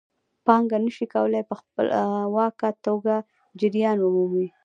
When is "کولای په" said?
1.13-1.55